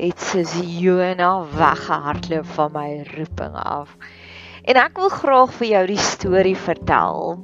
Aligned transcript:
het 0.00 0.20
soos 0.24 0.54
Jona 0.80 1.30
weggehardloop 1.52 2.46
van 2.56 2.72
my 2.72 2.88
roeping 3.12 3.56
af. 3.60 3.92
En 4.64 4.78
ek 4.80 4.96
wil 5.00 5.12
graag 5.12 5.52
vir 5.58 5.68
jou 5.74 5.82
die 5.90 6.00
storie 6.00 6.56
vertel. 6.56 7.36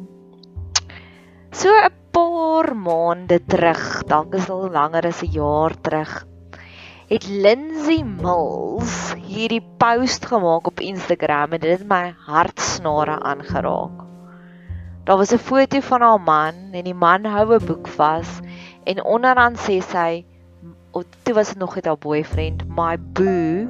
So 1.52 1.68
'n 1.68 1.92
paar 2.16 2.72
maande 2.76 3.38
terug, 3.44 3.82
dalk 4.08 4.34
is 4.40 4.48
al 4.48 4.70
langer 4.72 5.06
as 5.06 5.22
'n 5.22 5.32
jaar 5.36 5.76
terug, 5.80 6.24
het 7.12 7.28
Lindsay 7.28 8.02
Mills 8.02 9.14
hierdie 9.20 9.62
post 9.78 10.26
gemaak 10.26 10.66
op 10.66 10.80
Instagram 10.80 11.52
en 11.52 11.60
dit 11.60 11.78
het 11.78 11.88
my 11.88 12.14
hartsnare 12.26 13.20
aangeraak. 13.20 14.00
Daar 15.04 15.16
was 15.16 15.32
'n 15.32 15.38
foto 15.38 15.80
van 15.80 16.00
haar 16.00 16.20
man 16.20 16.54
en 16.72 16.84
die 16.84 16.94
man 16.94 17.24
hou 17.24 17.54
'n 17.54 17.66
boek 17.66 17.86
vas 17.86 18.40
en 18.84 19.04
onderaan 19.04 19.54
sê 19.54 19.80
sy 19.82 20.24
of 20.96 21.04
toe 21.22 21.34
was 21.34 21.48
dit 21.52 21.58
nog 21.58 21.74
met 21.74 21.84
haar 21.84 21.98
boyfriend, 21.98 22.62
my 22.68 22.96
boo, 23.12 23.68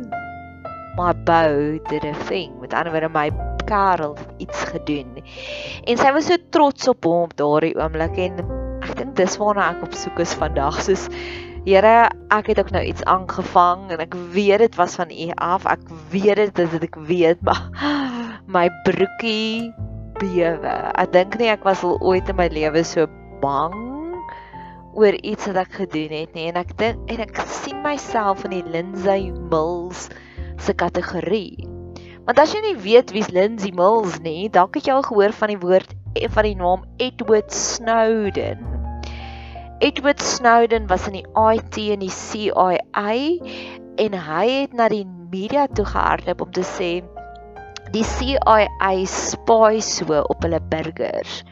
my 0.97 1.13
beau 1.25 1.79
did 1.89 2.05
a 2.05 2.15
thing. 2.29 2.53
Met 2.61 2.75
ander 2.75 2.93
woorde 2.93 3.09
my 3.09 3.31
Karel 3.67 4.17
iets 4.39 4.63
gedoen. 4.71 5.19
En 5.85 5.99
sy 5.99 6.13
was 6.15 6.31
so 6.31 6.39
trots 6.55 6.89
op 6.89 7.05
hom 7.05 7.27
op 7.27 7.35
daardie 7.37 7.75
oomblik 7.75 8.15
en 8.29 8.39
ek 8.87 8.95
dink 9.01 9.17
dis 9.19 9.35
waarna 9.43 9.73
ek 9.75 9.83
op 9.89 9.97
soek 9.99 10.23
is 10.23 10.37
vandag. 10.39 10.79
Soos 10.87 11.09
Here, 11.67 12.07
ek 12.31 12.47
het 12.53 12.61
ook 12.63 12.69
nou 12.71 12.85
iets 12.87 13.03
aangevang 13.11 13.89
en 13.91 13.99
ek 14.05 14.15
weet 14.31 14.63
dit 14.63 14.77
was 14.79 14.95
van 15.01 15.11
U 15.11 15.27
af. 15.43 15.67
Ek 15.67 15.83
weet 16.13 16.39
dit 16.39 16.55
dat 16.55 16.87
ek 16.87 16.95
weet, 17.09 17.43
maar 17.43 17.59
my 18.57 18.69
broekie 18.87 19.75
bewe. 20.23 20.77
Ek 20.95 21.11
dink 21.11 21.35
nie 21.43 21.51
ek 21.51 21.67
was 21.67 21.83
al 21.83 21.99
ooit 21.99 22.31
in 22.31 22.39
my 22.39 22.47
lewe 22.55 22.87
so 22.87 23.11
bang 23.43 23.96
oor 24.97 25.17
iets 25.21 25.45
wat 25.51 25.59
ek 25.61 25.75
gedoen 25.83 26.13
het 26.17 26.37
nie 26.37 26.47
en 26.49 26.57
ek 26.57 26.73
dink 26.81 27.11
en 27.13 27.21
ek 27.27 27.37
sien 27.53 27.83
myself 27.85 28.47
in 28.49 28.55
die 28.57 28.65
Lindsay 28.73 29.29
Mills 29.53 30.07
se 30.65 30.73
kategorie. 30.73 31.69
Want 32.27 32.41
as 32.41 32.55
jy 32.57 32.63
nie 32.65 32.79
weet 32.81 33.13
wie's 33.13 33.29
Lindsay 33.31 33.75
Mills 33.77 34.17
nie, 34.25 34.49
dalk 34.49 34.79
het 34.79 34.89
jy 34.89 34.95
al 34.97 35.05
gehoor 35.05 35.35
van 35.37 35.53
die 35.53 35.61
woord 35.61 35.93
van 36.33 36.49
die 36.49 36.57
naam 36.57 36.87
Edward 37.03 37.53
Snowden. 37.53 38.63
Edward 39.85 40.23
Snowden 40.25 40.89
was 40.89 41.05
in 41.11 41.19
die 41.19 41.27
IT 41.53 41.77
en 41.93 42.01
die 42.01 42.13
CIA 42.13 43.11
en 44.01 44.17
hy 44.29 44.47
het 44.49 44.73
na 44.73 44.89
die 44.89 45.05
media 45.05 45.67
toe 45.69 45.85
gehardloop 45.85 46.47
om 46.47 46.55
te 46.57 46.65
sê 46.65 46.91
die 47.93 48.05
CIA 48.05 48.95
spy 49.13 49.77
so 49.85 50.23
op 50.25 50.41
hulle 50.47 50.63
burgers. 50.73 51.43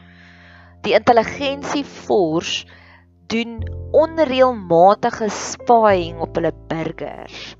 Die 0.81 0.97
intelligensie 0.97 1.85
force 1.85 2.65
doen 3.31 3.61
onreëlmatige 3.95 5.29
spying 5.31 6.19
op 6.23 6.35
hulle 6.37 6.51
burgers. 6.69 7.55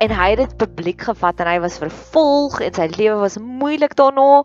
En 0.00 0.12
hy 0.12 0.30
het 0.34 0.42
dit 0.42 0.56
publiek 0.60 1.06
gevat 1.08 1.40
en 1.40 1.50
hy 1.50 1.58
was 1.64 1.78
vervolg 1.80 2.58
en 2.64 2.74
sy 2.76 2.88
lewe 2.96 3.20
was 3.22 3.38
moeilik 3.40 3.96
daarna. 3.96 4.42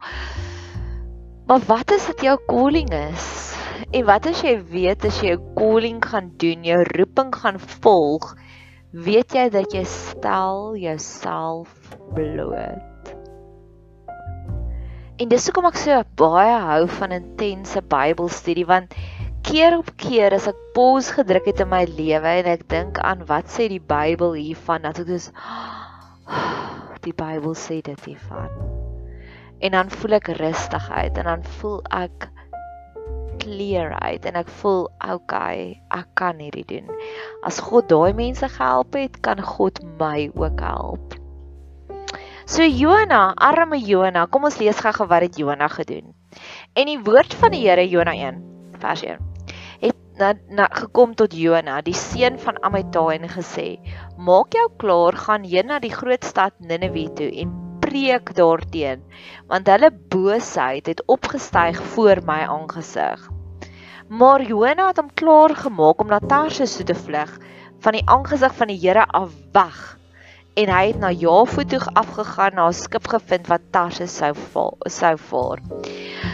Maar 1.47 1.65
wat 1.67 1.91
is 1.91 2.05
dit 2.13 2.27
jou 2.29 2.37
calling 2.47 2.91
is? 2.95 3.25
En 3.91 4.05
wat 4.07 4.29
as 4.29 4.43
jy 4.45 4.55
weet 4.71 5.03
as 5.05 5.19
jy 5.19 5.33
'n 5.35 5.55
calling 5.57 5.99
gaan 5.99 6.31
doen, 6.37 6.63
jou 6.63 6.83
roeping 6.95 7.35
gaan 7.35 7.59
volg, 7.59 8.35
weet 8.91 9.33
jy 9.35 9.49
dat 9.49 9.73
jy 9.73 9.83
stel 9.83 10.75
jouself 10.75 11.97
bloot. 12.13 13.15
En 15.21 15.29
dis 15.29 15.45
hoekom 15.45 15.67
ek 15.69 15.77
so 15.77 16.03
baie 16.15 16.55
hou 16.65 16.87
van 16.87 17.11
intense 17.11 17.81
Bybelstudie 17.81 18.65
want 18.65 18.95
keer 19.41 19.77
op 19.77 19.89
keer 19.97 20.33
as 20.35 20.47
ek 20.49 20.59
pause 20.75 21.13
gedruk 21.17 21.47
het 21.49 21.61
in 21.63 21.69
my 21.71 21.83
lewe 21.89 22.33
en 22.41 22.49
ek 22.53 22.67
dink 22.71 22.99
aan 23.05 23.23
wat 23.29 23.49
sê 23.51 23.67
die 23.71 23.81
Bybel 23.81 24.35
hiervan 24.37 24.85
dat 24.85 25.01
ek 25.01 25.09
dis 25.09 25.29
die 27.05 27.15
Bybel 27.17 27.55
sê 27.57 27.81
dit 27.85 28.05
hiervan. 28.05 28.51
En 29.61 29.75
dan 29.77 29.89
voel 29.93 30.17
ek 30.17 30.31
rustigheid 30.39 31.17
en 31.21 31.29
dan 31.29 31.47
voel 31.57 31.81
ek 31.93 32.29
clear 33.41 33.95
uit 34.05 34.25
en 34.29 34.37
ek 34.37 34.51
voel 34.61 34.85
okay, 35.09 35.81
ek 35.93 36.09
kan 36.19 36.41
hierdie 36.41 36.65
doen. 36.69 36.91
As 37.45 37.61
God 37.61 37.89
daai 37.89 38.13
mense 38.17 38.45
gehelp 38.53 38.93
het, 38.97 39.17
kan 39.25 39.41
God 39.41 39.81
my 39.97 40.29
ook 40.37 40.61
help. 40.61 41.17
So 42.45 42.65
Jona, 42.65 43.31
arme 43.37 43.79
Jona, 43.81 44.27
kom 44.29 44.45
ons 44.49 44.59
lees 44.61 44.81
gou-gou 44.83 45.09
wat 45.09 45.25
het 45.25 45.41
Jona 45.41 45.71
gedoen. 45.71 46.13
En 46.77 46.89
die 46.89 47.01
woord 47.01 47.33
van 47.41 47.55
die 47.55 47.65
Here 47.65 47.87
Jona 47.89 48.13
1 48.17 48.41
vers 48.81 49.05
1 49.05 49.30
na, 50.21 50.33
na 50.53 50.67
gekom 50.69 51.15
tot 51.17 51.33
Jona, 51.33 51.79
die 51.85 51.97
seun 51.97 52.37
van 52.41 52.59
Amittai 52.67 53.17
en 53.17 53.27
gesê: 53.31 53.67
"Maak 54.17 54.53
jou 54.57 54.67
klaar, 54.83 55.17
gaan 55.25 55.47
heen 55.53 55.71
na 55.71 55.79
die 55.81 55.93
groot 55.93 56.25
stad 56.25 56.53
Ninive 56.59 57.07
toe 57.17 57.29
en 57.43 57.53
preek 57.81 58.33
daarteen, 58.37 59.01
want 59.49 59.71
hulle 59.73 59.89
boosheid 60.13 60.85
het 60.91 61.01
opgestyg 61.07 61.81
voor 61.95 62.21
my 62.27 62.41
aangesig." 62.57 63.29
Maar 64.11 64.43
Jona 64.43 64.89
het 64.91 64.99
hom 64.99 65.09
klaar 65.15 65.55
gemaak 65.55 66.01
om 66.03 66.11
na 66.11 66.19
Tarsus 66.19 66.75
toe 66.75 66.85
te 66.85 66.95
vlug 66.95 67.31
van 67.81 67.95
die 67.97 68.05
aangesig 68.05 68.55
van 68.55 68.67
die 68.67 68.79
Here 68.79 69.05
af 69.07 69.31
weg. 69.55 69.97
En 70.59 70.67
hy 70.67 70.87
het 70.89 70.99
na 70.99 71.11
Jafo 71.15 71.63
toe 71.63 71.79
afgegaan 71.95 72.59
na 72.59 72.67
'n 72.67 72.73
skip 72.73 73.07
gevind 73.07 73.47
wat 73.47 73.71
Tarsus 73.71 74.17
sou 74.17 74.33
vaar, 74.35 74.91
sou 74.99 75.15
vaar. 75.17 75.59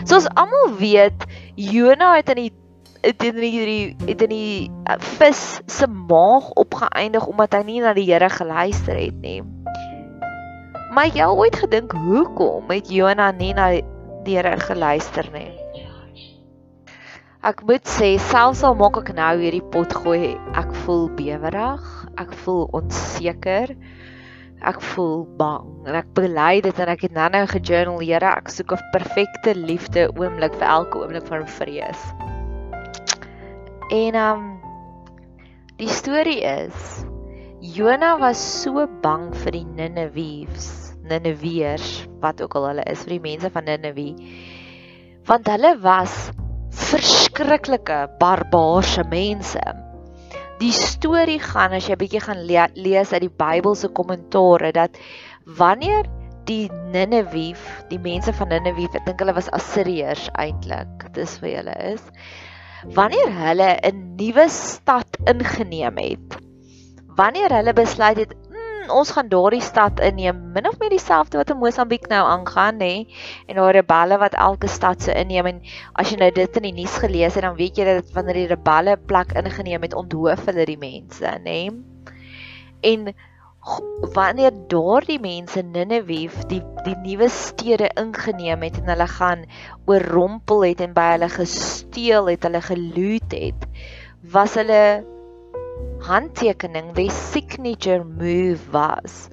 Soos 0.04 0.26
almal 0.34 0.74
weet, 0.80 1.28
Jona 1.56 2.16
het 2.16 2.30
in 2.30 2.42
die 2.44 2.54
het 3.02 3.24
in 3.24 3.38
hierdie 3.42 3.96
het 4.08 4.22
in 4.26 4.34
die 4.34 4.72
vis 5.18 5.44
se 5.66 5.88
maag 5.88 6.50
opgeëindig 6.60 7.28
omdat 7.28 7.54
hy 7.58 7.64
nie 7.68 7.82
na 7.84 7.94
die 7.98 8.08
Here 8.10 8.30
geluister 8.30 8.98
het 8.98 9.22
nie. 9.22 9.42
Maar 10.96 11.12
jy 11.14 11.26
het 11.26 11.44
ooit 11.44 11.56
gedink 11.62 11.94
hoekom 11.94 12.72
het 12.74 12.90
Jona 12.90 13.32
nie 13.32 13.54
na 13.54 13.70
die 14.26 14.38
Here 14.38 14.58
geluister 14.60 15.30
nie? 15.34 15.52
Ek 17.48 17.62
moet 17.64 17.86
sê 17.88 18.16
selfs 18.20 18.64
al 18.66 18.76
maak 18.76 18.98
ek 19.00 19.14
nou 19.16 19.34
hierdie 19.40 19.64
pot 19.72 19.94
gooi, 19.94 20.34
ek 20.58 20.74
voel 20.84 21.06
bewerig, 21.16 21.86
ek 22.20 22.34
voel 22.44 22.66
onseker. 22.76 23.72
Ek 24.66 24.82
voel 24.82 25.22
bang 25.38 25.68
en 25.86 26.00
ek 26.00 26.10
bely 26.18 26.56
dit 26.66 26.80
en 26.82 26.90
ek 26.90 27.06
het 27.06 27.14
nou-nou 27.14 27.44
gejournal, 27.52 28.02
Here, 28.02 28.32
ek 28.42 28.50
soek 28.50 28.74
'n 28.74 28.90
perfekte 28.92 29.54
liefde 29.54 30.10
oomblik 30.18 30.58
vir 30.58 30.68
elke 30.68 30.98
oomblik 30.98 31.30
van 31.30 31.46
vrees. 31.60 32.02
En 33.88 34.16
um 34.20 34.48
die 35.80 35.88
storie 35.88 36.42
is 36.44 37.06
Jona 37.64 38.18
was 38.20 38.40
so 38.40 38.84
bang 39.02 39.30
vir 39.32 39.54
die 39.56 39.68
Ninewees, 39.78 40.66
Nineweers, 41.08 42.04
wat 42.20 42.42
ook 42.44 42.58
al 42.60 42.68
hulle 42.68 42.84
is, 42.92 43.06
vir 43.06 43.16
die 43.16 43.24
mense 43.24 43.52
van 43.54 43.64
Nineve. 43.70 44.10
Want 45.30 45.48
hulle 45.48 45.72
was 45.86 46.18
verskriklike 46.76 48.02
barbaarse 48.20 49.06
mense. 49.08 49.64
Die 50.60 50.74
storie 50.76 51.40
gaan 51.40 51.78
as 51.78 51.88
jy 51.88 51.96
bietjie 52.02 52.26
gaan 52.28 52.44
le 52.50 52.68
lees 52.76 53.16
uit 53.16 53.24
die 53.24 53.34
Bybelse 53.40 53.88
kommentare 53.96 54.74
dat 54.76 55.00
wanneer 55.62 56.12
die 56.50 56.68
Nineve, 56.92 57.56
die 57.88 58.04
mense 58.04 58.36
van 58.36 58.52
Nineve, 58.52 58.92
ek 59.00 59.08
dink 59.08 59.24
hulle 59.24 59.38
was 59.40 59.52
Assiriërs 59.56 60.28
eintlik, 60.36 61.08
dis 61.16 61.40
vir 61.40 61.62
hulle 61.62 61.80
is. 61.94 62.04
Wanneer 62.86 63.32
hulle 63.34 63.70
'n 63.90 64.16
nuwe 64.16 64.50
stad 64.50 65.18
ingeneem 65.26 65.98
het, 65.98 66.38
wanneer 67.16 67.50
hulle 67.50 67.74
besluit 67.74 68.18
het 68.18 68.36
ons 68.90 69.12
gaan 69.12 69.30
daardie 69.30 69.62
stad 69.62 70.00
inneem, 70.00 70.52
min 70.56 70.68
of 70.68 70.78
meer 70.80 70.90
dieselfde 70.90 71.38
wat 71.38 71.50
in 71.50 71.58
Mosambiek 71.58 72.08
nou 72.08 72.22
aangaan, 72.24 72.78
nê? 72.80 73.08
En 73.48 73.56
daar 73.56 73.74
rebelle 73.76 74.18
wat 74.18 74.34
elke 74.34 74.68
stad 74.68 75.02
se 75.02 75.14
inneem 75.14 75.46
en 75.46 75.62
as 75.94 76.12
jy 76.12 76.20
nou 76.22 76.32
dit 76.32 76.60
in 76.62 76.68
die 76.70 76.74
nuus 76.74 76.98
gelees 77.04 77.36
het, 77.36 77.44
dan 77.44 77.58
weet 77.58 77.78
jy 77.78 77.86
dat 77.86 78.12
wanneer 78.16 78.42
die 78.42 78.52
rebelle 78.54 78.98
plek 78.98 79.34
ingeneem 79.36 79.82
het, 79.82 79.94
onthoof 79.94 80.46
hulle 80.46 80.66
die 80.66 80.80
mense, 80.80 81.34
nê? 81.44 81.60
En 82.82 83.12
wanneer 84.16 84.54
daardie 84.72 85.20
mense 85.20 85.62
Ninive 85.64 86.46
die 86.52 86.62
die 86.86 86.96
nuwe 87.04 87.28
stede 87.34 87.90
ingeneem 88.00 88.64
het 88.64 88.78
en 88.80 88.92
hulle 88.94 89.08
gaan 89.12 89.44
oorrompel 89.92 90.64
het 90.70 90.84
en 90.86 90.94
by 90.96 91.08
hulle 91.16 91.30
gesteel 91.34 92.30
het, 92.32 92.46
hulle 92.48 92.62
geloot 92.64 93.36
het, 93.36 93.66
was 94.32 94.56
hulle 94.60 94.84
handtekening, 96.08 96.94
die 96.96 97.10
signature 97.12 98.06
move 98.06 98.72
was 98.72 99.28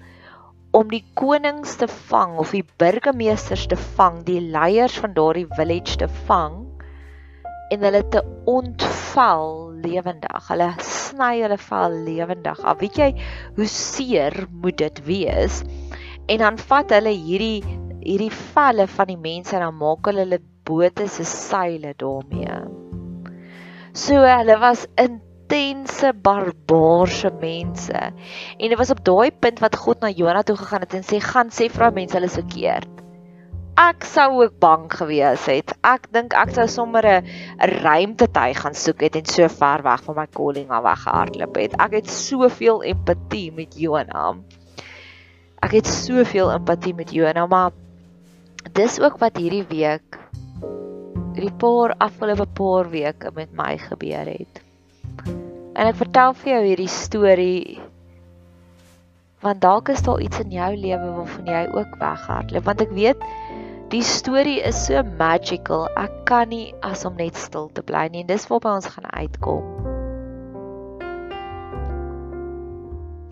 om 0.75 0.91
die 0.91 1.05
konings 1.15 1.77
te 1.79 1.87
vang 2.11 2.35
of 2.43 2.51
die 2.57 2.65
burgemeesters 2.83 3.69
te 3.71 3.79
vang, 3.95 4.25
die 4.27 4.41
leiers 4.43 4.97
van 4.99 5.15
daardie 5.15 5.47
village 5.55 6.01
te 6.01 6.09
vang 6.27 6.65
en 7.71 7.87
hulle 7.87 8.03
te 8.11 8.25
ontval 8.51 9.74
lewendig. 9.85 10.49
Hulle 10.49 10.71
sny 10.85 11.35
hulle 11.43 11.59
vel 11.69 11.99
lewendig 12.09 12.63
af. 12.65 12.81
Weet 12.83 13.01
jy 13.01 13.11
hoe 13.59 13.69
seer 13.71 14.47
moet 14.51 14.81
dit 14.83 15.03
wees? 15.07 15.63
En 16.27 16.43
dan 16.45 16.59
vat 16.71 16.97
hulle 16.97 17.13
hierdie 17.15 17.63
hierdie 18.05 18.33
velle 18.53 18.85
van 18.91 19.09
die 19.09 19.21
mense 19.21 19.55
en 19.57 19.65
dan 19.65 19.79
maak 19.81 20.11
hulle 20.11 20.27
hulle 20.27 20.41
bote 20.69 21.07
se 21.09 21.25
seile 21.29 21.95
daarmee. 22.01 22.59
So 23.95 24.21
hulle 24.21 24.59
was 24.61 24.85
in 25.01 25.23
intense 25.45 26.13
barbaarse 26.23 27.31
mense. 27.41 28.13
En 28.59 28.69
dit 28.69 28.79
was 28.79 28.91
op 28.91 29.05
daai 29.05 29.31
punt 29.31 29.61
wat 29.61 29.77
God 29.77 30.01
na 30.01 30.11
Jona 30.11 30.43
toe 30.43 30.57
gegaan 30.57 30.81
het 30.81 30.95
en 30.95 31.05
sê 31.05 31.21
gaan 31.21 31.51
sê 31.51 31.69
vir 31.69 31.85
daai 31.85 32.01
mense 32.01 32.17
hulle 32.17 32.31
is 32.31 32.39
verkeerd. 32.41 33.04
Ek 33.75 34.05
sou 34.07 34.29
ook 34.39 34.61
bang 34.63 34.85
gewees 34.87 35.49
het. 35.51 35.73
Ek 35.83 36.05
dink 36.15 36.35
ek 36.39 36.53
sou 36.55 36.67
sommer 36.71 37.03
'n 37.03 37.27
ruimtetuig 37.83 38.61
gaan 38.63 38.75
soek 38.75 39.01
het 39.03 39.17
en 39.19 39.27
so 39.27 39.49
ver 39.49 39.83
weg 39.83 40.03
van 40.05 40.15
my 40.15 40.27
calling 40.31 40.71
af 40.71 40.85
weggehardloop 40.85 41.57
het. 41.59 41.75
Ek 41.83 41.93
het 41.99 42.11
soveel 42.11 42.85
empatie 42.85 43.51
met 43.51 43.75
Jona. 43.75 44.37
Ek 45.63 45.73
het 45.73 45.87
soveel 45.87 46.53
empatie 46.53 46.95
met 46.95 47.11
Jona, 47.11 47.47
maar 47.47 47.73
dis 48.73 49.01
ook 49.01 49.19
wat 49.19 49.37
hierdie 49.37 49.67
week 49.67 50.19
hierdie 51.35 51.59
paar 51.59 51.97
afgelope 51.99 52.47
paar 52.47 52.91
weke 52.91 53.31
met 53.35 53.51
my 53.53 53.75
gebeur 53.79 54.27
het. 54.27 54.63
En 55.75 55.91
ek 55.91 55.99
vertel 55.99 56.35
vir 56.35 56.53
jou 56.53 56.63
hierdie 56.65 56.89
storie 56.89 57.81
want 59.45 59.61
dalk 59.61 59.91
is 59.93 60.03
daar 60.03 60.21
iets 60.21 60.41
in 60.41 60.55
jou 60.55 60.71
lewe 60.77 61.11
waarvan 61.19 61.47
jy 61.47 61.65
ook 61.75 61.99
weghardloop 62.01 62.65
want 62.65 62.81
ek 62.81 62.95
weet 62.97 63.27
die 63.95 64.03
storie 64.03 64.59
is 64.67 64.79
so 64.87 65.03
magical. 65.19 65.85
Ek 65.95 66.15
kan 66.27 66.51
nie 66.51 66.73
as 66.83 67.05
om 67.07 67.15
net 67.15 67.39
stil 67.39 67.69
te 67.77 67.83
bly 67.87 68.09
nie 68.11 68.25
en 68.25 68.31
dis 68.33 68.47
waarby 68.51 68.73
ons 68.81 68.89
gaan 68.91 69.07
uitkom. 69.15 69.69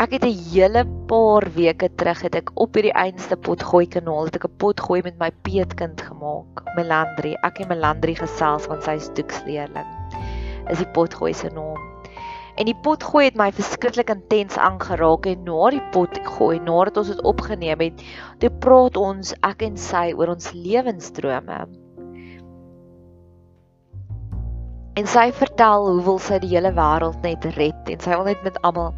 Ek 0.03 0.15
het 0.15 0.25
'n 0.27 0.39
hele 0.53 0.85
paar 1.11 1.47
weke 1.59 1.89
terug 1.99 2.23
het 2.23 2.35
ek 2.39 2.55
op 2.55 2.75
hierdie 2.79 2.95
einste 2.95 3.37
potgooi 3.37 3.87
kanaal 3.87 4.31
het 4.31 4.39
ek 4.39 4.47
'n 4.47 4.59
potgooi 4.59 5.03
met 5.03 5.19
my 5.19 5.31
peetkind 5.43 6.01
gemaak, 6.01 6.63
Melandri. 6.77 7.35
Ek 7.43 7.59
en 7.61 7.69
Melandri 7.69 8.15
gesels 8.15 8.67
want 8.67 8.85
sy 8.85 8.95
is 9.03 9.11
doeksleerling. 9.19 9.91
Is 10.71 10.79
die 10.79 10.93
potgooi 10.95 11.35
se 11.35 11.51
naam. 11.51 11.92
En 12.63 12.69
die 12.69 12.79
pot 12.79 13.03
gooi 13.03 13.25
het 13.25 13.35
my 13.35 13.49
verskriklik 13.51 14.13
intens 14.13 14.55
aangeraak 14.55 15.25
en 15.27 15.41
na 15.49 15.71
die 15.75 15.81
pot 15.91 16.19
gooi, 16.37 16.61
nadat 16.63 17.01
ons 17.01 17.09
dit 17.11 17.23
opgeneem 17.27 17.81
het, 17.83 18.05
toe 18.39 18.51
praat 18.63 18.99
ons 19.01 19.33
ek 19.49 19.65
en 19.67 19.81
sy 19.85 20.05
oor 20.15 20.31
ons 20.37 20.53
lewensdrome. 20.55 21.57
En 24.95 25.11
sy 25.11 25.27
vertel 25.41 25.89
hoe 25.89 26.07
wil 26.07 26.23
sy 26.23 26.39
die 26.45 26.53
hele 26.53 26.71
wêreld 26.79 27.19
net 27.27 27.51
red 27.59 27.91
en 27.91 28.07
sy 28.07 28.15
wil 28.15 28.31
net 28.31 28.47
met 28.47 28.63
almal 28.63 28.95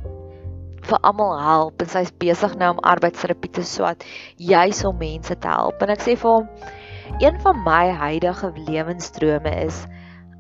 vir 0.85 1.01
almal 1.09 1.33
help 1.41 1.81
en 1.81 1.89
sy's 1.89 2.13
besig 2.21 2.61
nou 2.61 2.75
om 2.75 2.85
arbeidsterapie 2.85 3.55
te 3.57 3.65
swat 3.65 4.05
juis 4.37 4.85
om 4.85 5.01
mense 5.01 5.41
te 5.41 5.57
help. 5.57 5.81
En 5.81 5.97
ek 5.97 6.05
sê 6.05 6.21
vir 6.21 6.35
hom 6.37 7.25
een 7.25 7.41
van 7.41 7.65
my 7.65 7.85
huidige 8.05 8.53
lewensdrome 8.69 9.57
is 9.65 9.87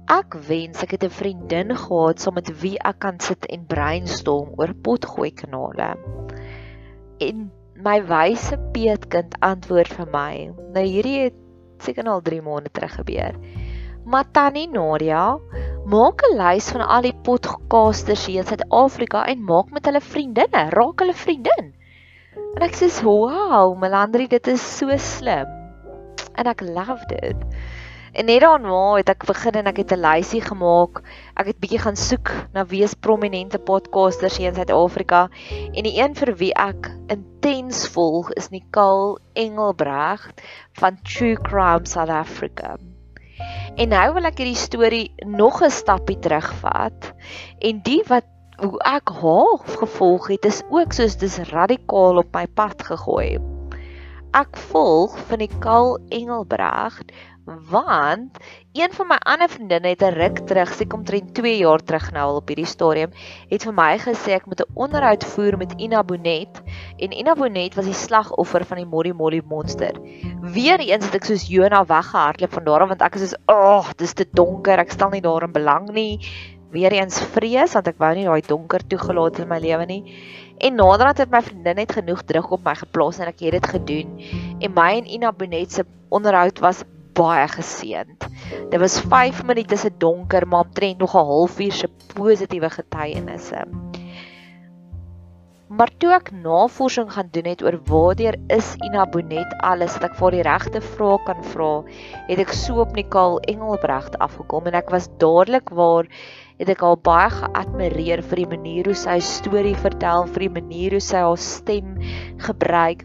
Ek 0.04 0.34
wens 0.48 0.82
ek 0.84 0.90
het 0.92 1.04
'n 1.04 1.16
vriendin 1.16 1.70
gehad 1.72 2.20
saam 2.20 2.34
met 2.36 2.48
wie 2.60 2.76
ek 2.76 2.98
kan 3.00 3.20
sit 3.20 3.46
en 3.48 3.64
brainstorm 3.64 4.52
oor 4.60 4.74
potgooi 4.84 5.30
kanale. 5.32 5.96
En 7.24 7.50
my 7.86 8.02
wyse 8.04 8.58
peetkind 8.74 9.32
antwoord 9.40 9.88
vir 9.88 10.08
my. 10.12 10.52
Nou 10.76 10.84
hierdie 10.84 11.20
het 11.22 11.38
seker 11.80 12.04
al 12.04 12.20
3 12.20 12.42
maande 12.42 12.70
terug 12.70 12.92
gebeur. 13.00 13.38
Maar 14.04 14.28
tannie 14.30 14.68
Nadia, 14.68 15.38
maak 15.86 16.20
'n 16.28 16.36
lys 16.36 16.68
van 16.70 16.84
al 16.84 17.02
die 17.08 17.16
podcasters 17.24 18.26
hier 18.26 18.44
in 18.44 18.46
Suid-Afrika 18.46 19.24
en 19.24 19.44
maak 19.44 19.70
met 19.70 19.86
hulle 19.86 20.00
vriendinne, 20.00 20.68
raak 20.76 21.00
hulle 21.00 21.16
vriendin. 21.16 21.72
En 22.56 22.62
ek 22.62 22.76
sê, 22.76 22.92
"Wow, 23.02 23.78
Melandri, 23.78 24.26
dit 24.28 24.46
is 24.46 24.76
so 24.76 24.96
slim." 24.96 25.48
En 26.34 26.46
ek 26.46 26.60
love 26.60 27.06
dit. 27.08 27.36
En 28.14 28.28
net 28.30 28.44
daarna 28.44 28.94
het 28.94 29.08
ek 29.10 29.24
begin 29.26 29.56
en 29.58 29.66
ek 29.66 29.80
het 29.82 29.92
'n 29.92 29.98
lysie 29.98 30.40
gemaak. 30.40 31.02
Ek 31.34 31.46
het 31.50 31.58
bietjie 31.58 31.80
gaan 31.82 31.96
soek 31.98 32.30
na 32.54 32.62
wie 32.70 32.82
is 32.86 32.94
prominente 32.94 33.58
podcasters 33.58 34.36
hier 34.38 34.48
in 34.48 34.54
Suid-Afrika 34.54 35.28
en 35.74 35.82
die 35.82 35.98
een 35.98 36.14
vir 36.14 36.30
wie 36.38 36.52
ek 36.54 36.92
intens 37.10 37.88
volg 37.88 38.30
is 38.38 38.50
Nicole 38.50 39.18
Engelbregt 39.32 40.42
van 40.78 40.98
True 41.02 41.34
Crime 41.42 41.86
South 41.86 42.08
Africa. 42.08 42.76
En 43.74 43.88
nou 43.88 44.12
wil 44.14 44.30
ek 44.30 44.38
hierdie 44.38 44.62
storie 44.62 45.10
nog 45.26 45.62
'n 45.62 45.70
stapie 45.70 46.18
terugvat 46.18 47.12
en 47.58 47.82
die 47.82 48.02
wat 48.06 48.30
hoe 48.62 48.78
ek 48.78 49.10
haar 49.10 49.58
gevolg 49.66 50.28
het 50.28 50.44
is 50.44 50.62
ook 50.70 50.92
soos 50.92 51.16
dis 51.16 51.38
radikaal 51.50 52.22
op 52.22 52.30
my 52.34 52.46
pad 52.46 52.78
gegooi. 52.82 53.38
Ek 54.34 54.56
volg 54.70 55.18
van 55.18 55.38
Nicole 55.38 56.00
Engelbregt 56.08 57.10
want 57.44 58.38
een 58.72 58.92
van 58.92 59.06
my 59.06 59.16
ander 59.20 59.48
vriendinne 59.48 59.88
het 59.88 60.02
'n 60.02 60.16
ruk 60.16 60.38
terug, 60.46 60.72
sy 60.72 60.84
kom 60.84 60.98
omtrent 60.98 61.34
2 61.34 61.56
jaar 61.58 61.82
terug 61.82 62.10
nou 62.12 62.24
al 62.28 62.36
op 62.36 62.48
hierdie 62.48 62.66
stadium, 62.66 63.10
het 63.50 63.62
vir 63.64 63.72
my 63.72 63.98
gesê 63.98 64.32
ek 64.32 64.46
moet 64.46 64.60
'n 64.60 64.72
onderhoud 64.74 65.24
voer 65.24 65.56
met 65.56 65.72
Ina 65.76 66.02
Bonet 66.02 66.62
en 66.98 67.12
Ina 67.12 67.34
Bonet 67.34 67.74
was 67.74 67.84
die 67.84 67.94
slagoffer 67.94 68.64
van 68.64 68.76
die 68.76 68.86
Molly 68.86 69.12
Molly 69.12 69.42
monster. 69.44 69.92
Weereens 70.40 71.04
het 71.04 71.14
ek 71.14 71.24
soos 71.24 71.48
Jona 71.48 71.84
weggehardloop 71.84 72.52
van 72.52 72.64
daar 72.64 72.80
af 72.80 72.88
want 72.88 73.02
ek 73.02 73.14
is 73.14 73.20
soos, 73.20 73.36
"Ag, 73.46 73.88
oh, 73.88 73.92
dis 73.96 74.12
te 74.12 74.26
donker, 74.32 74.78
ek 74.78 74.90
stel 74.90 75.10
nie 75.10 75.20
daarin 75.20 75.52
belang 75.52 75.90
nie." 75.90 76.20
Weereens 76.70 77.20
vrees 77.20 77.72
want 77.74 77.88
ek 77.88 77.98
wou 77.98 78.14
nie 78.14 78.24
daai 78.24 78.40
donker 78.40 78.80
toegelaat 78.86 79.38
in 79.38 79.48
my 79.48 79.58
lewe 79.58 79.86
nie. 79.86 80.02
En 80.58 80.74
naderhand 80.74 81.18
het 81.18 81.30
my 81.30 81.42
vriendin 81.42 81.76
net 81.76 81.92
genoeg 81.92 82.24
druk 82.24 82.50
op 82.50 82.64
my 82.64 82.74
geplaas 82.74 83.18
en 83.18 83.28
ek 83.28 83.40
het 83.40 83.52
dit 83.52 83.66
gedoen. 83.66 84.20
En 84.60 84.72
my 84.72 84.96
en 84.96 85.06
Ina 85.06 85.32
Bonet 85.32 85.72
se 85.72 85.84
onderhoud 86.08 86.58
was 86.58 86.84
baie 87.14 87.46
geseënd. 87.48 88.26
Dit 88.70 88.80
was 88.80 89.00
5 89.00 89.44
minute 89.46 89.76
se 89.76 89.90
donker, 89.98 90.46
maar 90.46 90.66
omtrent 90.66 90.98
nog 90.98 91.14
'n 91.14 91.26
halfuur 91.32 91.72
se 91.72 91.88
positiewe 92.14 92.70
getuienisse. 92.70 93.64
Maar 95.74 95.90
toe 95.98 96.10
ek 96.14 96.28
navorsing 96.30 97.08
gaan 97.12 97.30
doen 97.34 97.46
het 97.48 97.62
oor 97.64 97.78
waartoe 97.88 98.34
is 98.52 98.74
Ina 98.86 99.06
Bonet 99.10 99.54
alles, 99.58 99.96
dat 99.96 100.10
ek 100.10 100.18
vir 100.20 100.30
die 100.36 100.42
regte 100.46 100.80
vrae 100.80 101.16
kan 101.26 101.40
vra, 101.54 101.70
het 102.28 102.38
ek 102.38 102.52
so 102.52 102.78
op 102.84 102.92
Nicole 102.94 103.40
Engelbregt 103.50 104.18
afgekom 104.18 104.68
en 104.70 104.76
ek 104.78 104.92
was 104.94 105.08
dadelik 105.18 105.72
waar 105.74 106.06
het 106.60 106.70
ek 106.70 106.84
haar 106.84 107.00
baie 107.00 107.32
geadmireer 107.40 108.22
vir 108.22 108.42
die 108.44 108.50
manier 108.52 108.92
hoe 108.92 108.94
sy 108.94 109.16
storie 109.24 109.74
vertel, 109.74 110.28
vir 110.36 110.46
die 110.46 110.54
manier 110.60 110.94
hoe 110.94 111.02
sy 111.02 111.24
haar 111.24 111.40
stem 111.42 111.96
gebruik. 112.44 113.02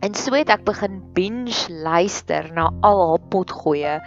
En 0.00 0.14
so 0.16 0.32
het 0.32 0.48
ek 0.48 0.62
begin 0.64 1.00
binge 1.12 1.66
luister 1.84 2.46
na 2.56 2.70
al 2.88 3.02
haar 3.04 3.24
potgoeie 3.32 3.98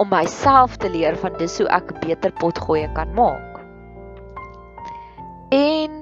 om 0.00 0.08
myself 0.08 0.78
te 0.80 0.88
leer 0.88 1.18
van 1.20 1.36
dis 1.40 1.58
hoe 1.60 1.68
ek 1.68 1.92
beter 2.00 2.32
potgoeie 2.40 2.88
kan 2.96 3.12
maak. 3.18 3.60
En 5.52 5.98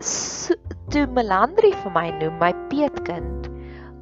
so, 0.00 0.56
toe 0.88 1.04
Melandri 1.12 1.74
vir 1.82 1.92
my 1.92 2.06
noem 2.22 2.40
my 2.40 2.54
peetkind, 2.72 3.50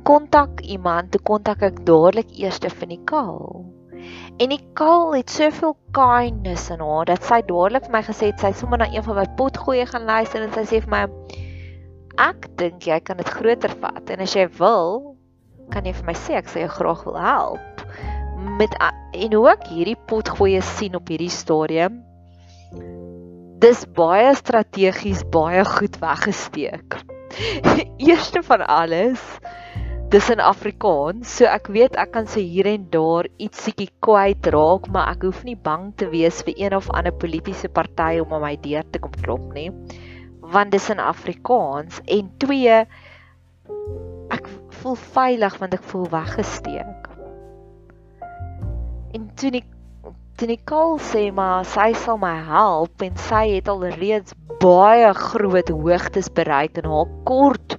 kontak 0.06 0.62
iemand, 0.62 1.10
toe 1.10 1.20
kontak 1.26 1.66
ek 1.66 1.82
dadelik 1.88 2.30
eers 2.38 2.62
vir 2.62 2.92
Nicole. 2.94 3.66
En 4.38 4.54
Nicole 4.54 5.18
het 5.18 5.34
soveel 5.34 5.74
kindness 5.90 6.70
in 6.70 6.86
haar 6.86 7.10
dat 7.10 7.26
sy 7.26 7.42
dadelik 7.50 7.90
vir 7.90 7.96
my 7.98 8.04
gesê 8.06 8.30
het 8.30 8.46
sy 8.46 8.54
sommer 8.54 8.78
na 8.78 8.86
een 8.94 9.02
van 9.02 9.18
my 9.18 9.26
potgoeie 9.42 9.90
gaan 9.90 10.06
luister 10.06 10.46
en 10.46 10.54
sy 10.54 10.62
sê 10.70 10.82
vir 10.86 10.94
my 10.94 11.04
ek 12.18 12.50
dink 12.60 12.88
jy 12.90 12.98
kan 13.04 13.20
dit 13.22 13.30
groter 13.38 13.74
vat 13.82 14.10
en 14.14 14.26
as 14.26 14.34
jy 14.36 14.48
wil 14.58 15.16
kan 15.72 15.86
jy 15.86 15.94
vir 15.96 16.10
my 16.10 16.16
sê 16.16 16.38
ek 16.40 16.50
sê 16.50 16.64
jy 16.64 16.72
graag 16.78 17.06
wil 17.06 17.18
help 17.22 17.86
met 18.58 18.74
en 18.82 19.38
hoe 19.38 19.48
ek 19.54 19.70
hierdie 19.70 19.98
potgoeie 20.10 20.62
sien 20.74 20.96
op 20.98 21.10
hierdie 21.10 21.32
stadium 21.32 22.02
dis 23.58 23.80
baie 23.90 24.30
strategies 24.38 25.24
baie 25.34 25.64
goed 25.66 25.96
weggesteek. 25.98 26.98
Eerste 28.08 28.42
van 28.46 28.62
alles, 28.70 29.22
dis 30.12 30.28
in 30.30 30.40
Afrikaans, 30.40 31.32
so 31.40 31.48
ek 31.50 31.66
weet 31.74 31.98
ek 31.98 32.12
kan 32.14 32.28
se 32.30 32.40
hier 32.40 32.68
en 32.70 32.86
daar 32.92 33.26
ietsiekie 33.42 33.90
kwyt 34.04 34.46
raak, 34.54 34.86
maar 34.94 35.10
ek 35.10 35.26
hoef 35.26 35.42
nie 35.48 35.58
bang 35.58 35.90
te 35.98 36.06
wees 36.12 36.38
vir 36.46 36.54
een 36.54 36.78
of 36.78 36.86
ander 36.94 37.14
politieke 37.24 37.70
party 37.74 38.22
om 38.22 38.36
aan 38.38 38.46
my 38.46 38.54
deur 38.62 38.86
te 38.86 39.02
kom 39.02 39.18
klop 39.26 39.50
nie, 39.58 39.72
want 40.52 40.72
dis 40.72 40.90
in 40.90 41.00
Afrikaans 41.02 42.00
en 42.06 42.30
twee 42.42 42.76
ek 44.34 44.52
voel 44.80 44.96
veilig 45.16 45.58
want 45.60 45.74
ek 45.76 45.88
voel 45.92 46.06
weggesteek. 46.12 47.10
En 49.16 49.28
toe 49.40 49.52
ek 49.62 49.74
Toe 50.38 50.46
Nicole 50.46 51.00
sê 51.02 51.32
maar 51.34 51.64
sy 51.66 51.88
sal 51.98 52.20
my 52.22 52.36
help 52.46 53.02
en 53.02 53.16
sy 53.18 53.40
het 53.56 53.66
al 53.72 53.80
reeds 53.96 54.36
baie 54.62 55.08
groot 55.18 55.72
hoogtes 55.74 56.28
bereik 56.30 56.78
in 56.78 56.86
haar 56.86 57.08
kort 57.26 57.74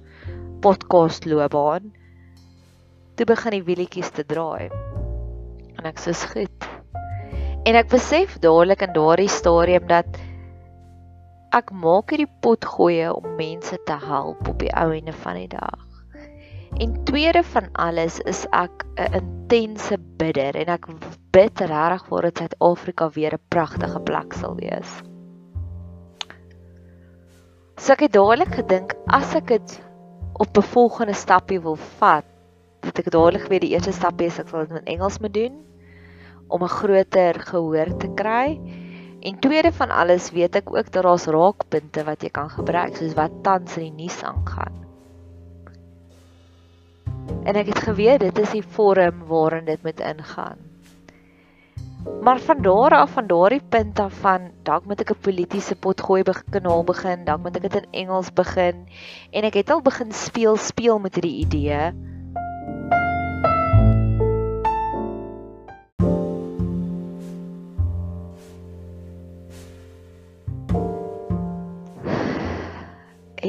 podcast 0.60 1.24
loopbaan. 1.24 1.86
Toe 3.16 3.26
begin 3.30 3.56
die 3.56 3.62
wielietjies 3.64 4.12
te 4.12 4.26
draai. 4.28 4.68
En 5.80 5.88
ek 5.88 6.04
sê 6.04 6.12
goed. 6.34 6.68
En 7.64 7.80
ek 7.80 7.88
besef 7.96 8.36
dadelik 8.44 8.84
in 8.84 8.92
daardie 8.92 9.32
stadium 9.32 9.88
dat 9.88 10.20
ek 11.50 11.72
maak 11.74 12.12
hierdie 12.12 12.30
pot 12.44 12.64
gooi 12.76 13.08
om 13.10 13.24
mense 13.38 13.76
te 13.86 13.96
help 14.04 14.48
op 14.48 14.58
die 14.62 14.70
ou 14.78 14.90
ende 14.94 15.14
van 15.24 15.38
die 15.40 15.48
dag. 15.50 15.86
En 16.78 16.92
tweede 17.04 17.42
van 17.42 17.66
alles 17.74 18.20
is 18.30 18.44
ek 18.54 18.84
'n 18.94 19.14
intense 19.18 19.98
bidder 19.98 20.54
en 20.56 20.68
ek 20.76 20.86
bid 21.34 21.60
regtig 21.60 22.06
vir 22.06 22.22
dat 22.22 22.38
Suid-Afrika 22.38 23.10
weer 23.10 23.34
'n 23.34 23.46
pragtige 23.48 24.00
plek 24.00 24.32
sal 24.32 24.54
wees. 24.54 25.02
So 27.76 27.92
ek 27.92 28.00
het 28.00 28.12
dadelik 28.12 28.54
gedink 28.54 28.94
as 29.08 29.34
ek 29.34 29.46
dit 29.46 29.82
op 30.38 30.56
'n 30.56 30.62
volgende 30.62 31.14
stapie 31.14 31.60
wil 31.60 31.76
vat, 31.76 32.24
dat 32.80 32.98
ek 32.98 33.10
dadelik 33.10 33.48
weer 33.48 33.60
die 33.60 33.74
eerste 33.74 33.92
stapie 33.92 34.26
is 34.26 34.38
ek 34.38 34.48
sal 34.48 34.66
dit 34.66 34.70
in 34.70 34.94
Engels 34.94 35.18
moet 35.18 35.34
doen 35.34 35.64
om 36.48 36.62
'n 36.62 36.68
groter 36.68 37.34
gehoor 37.40 37.96
te 37.98 38.08
kry. 38.14 38.60
En 39.20 39.38
tweede 39.38 39.72
van 39.72 39.90
alles 39.90 40.30
weet 40.32 40.56
ek 40.56 40.70
ook 40.72 40.88
dat 40.92 41.02
daar's 41.04 41.26
raakpunte 41.28 42.04
wat 42.04 42.22
jy 42.24 42.30
kan 42.32 42.48
gebruik 42.50 42.96
soos 42.96 43.14
wat 43.18 43.42
tans 43.44 43.76
in 43.76 43.90
die 43.90 44.06
nuus 44.06 44.22
aangaan. 44.24 44.80
En 47.44 47.56
ek 47.60 47.68
het 47.74 47.84
geweet 47.84 48.24
dit 48.24 48.38
is 48.38 48.56
die 48.56 48.64
vorm 48.64 49.24
waarin 49.28 49.68
dit 49.68 49.82
moet 49.84 50.00
ingaan. 50.00 50.68
Maar 52.24 52.40
van 52.40 52.62
daar 52.64 52.96
af 52.96 53.10
van 53.10 53.26
daardie 53.26 53.62
punt 53.68 53.98
af 54.00 54.14
van 54.24 54.50
dalk 54.64 54.84
moet 54.88 55.00
ek 55.00 55.12
'n 55.12 55.20
politieke 55.20 55.76
potgooi 55.76 56.22
kanaal 56.50 56.84
begin, 56.84 57.24
dalk 57.24 57.42
moet 57.42 57.56
ek 57.56 57.62
dit 57.62 57.74
in 57.74 57.92
Engels 57.92 58.32
begin 58.32 58.88
en 59.30 59.44
ek 59.44 59.54
het 59.54 59.70
al 59.70 59.82
begin 59.82 60.12
speel 60.12 60.56
speel 60.56 60.98
met 60.98 61.14
hierdie 61.14 61.44
idee. 61.44 61.92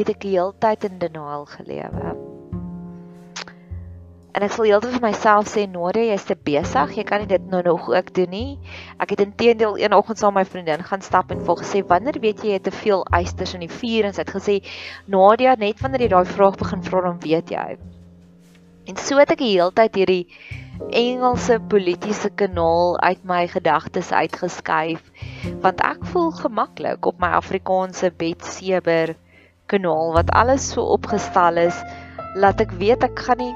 Het 0.02 0.16
ek 0.16 0.24
die 0.24 0.32
hele 0.34 0.54
tyd 0.58 0.86
in 0.88 0.96
denial 0.98 1.44
gelewe. 1.46 2.14
En 4.34 4.46
ek 4.48 4.56
sal 4.56 4.66
heeltemal 4.66 4.96
vir 4.96 5.04
myself 5.04 5.52
sê, 5.52 5.68
"Nadia, 5.70 6.08
jy's 6.08 6.26
te 6.26 6.38
besig. 6.50 6.96
Jy 6.98 7.04
kan 7.04 7.22
nie 7.22 7.28
dit 7.30 7.46
nou 7.52 7.62
nog 7.68 7.90
ook 7.90 8.10
doen 8.16 8.30
nie." 8.30 8.60
Ek 8.98 9.14
het 9.14 9.22
intedeel 9.22 9.78
een 9.78 9.94
oggend 9.94 10.18
saam 10.18 10.34
met 10.34 10.48
my 10.48 10.52
vriendin 10.52 10.84
gaan 10.84 11.02
stap 11.02 11.30
en 11.30 11.46
vol 11.46 11.58
gesê, 11.62 11.86
"Wanneer 11.86 12.18
weet 12.20 12.42
jy 12.42 12.48
jy 12.48 12.54
het 12.54 12.64
te 12.64 12.72
veel 12.72 13.06
eisters 13.14 13.54
in 13.54 13.60
die 13.60 13.70
vuur?" 13.70 14.06
En 14.06 14.14
sy 14.14 14.22
het 14.22 14.34
gesê, 14.34 14.66
"Nadia, 15.06 15.54
net 15.54 15.82
wanneer 15.82 16.02
jy 16.02 16.08
daai 16.08 16.26
vraag 16.26 16.58
begin 16.58 16.84
vra, 16.84 17.02
dan 17.02 17.20
weet 17.20 17.50
jy." 17.50 17.78
En 18.88 18.98
so 18.98 19.18
het 19.18 19.32
ek 19.32 19.38
die 19.38 19.54
hele 19.54 19.72
tyd 19.72 19.96
hierdie 19.96 20.28
Engelse 20.90 21.60
politieke 21.60 22.30
kanaal 22.36 23.00
uit 23.00 23.24
my 23.24 23.48
gedagtes 23.48 24.12
uitgeskuif, 24.12 25.12
want 25.62 25.82
ek 25.82 26.06
voel 26.06 26.32
gemaklik 26.32 27.06
op 27.06 27.20
my 27.20 27.28
Afrikaanse 27.28 28.12
bedseber 28.18 29.16
kanaal 29.72 30.14
wat 30.18 30.32
alles 30.38 30.68
so 30.74 30.84
opgestel 30.98 31.58
is, 31.64 31.80
laat 32.36 32.62
ek 32.64 32.76
weet 32.80 33.04
ek 33.08 33.26
gaan 33.28 33.42
nie 33.44 33.56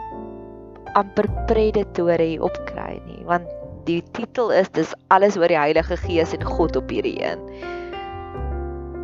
amper 0.95 1.27
predatory 1.49 2.35
opkry 2.39 2.95
nie 3.05 3.21
want 3.27 3.51
die 3.85 4.01
titel 4.17 4.51
is 4.55 4.69
dis 4.73 4.93
alles 5.13 5.37
oor 5.37 5.51
die 5.51 5.59
Heilige 5.59 5.97
Gees 6.01 6.33
en 6.33 6.43
God 6.45 6.75
op 6.79 6.89
hierdie 6.89 7.19
een. 7.21 7.41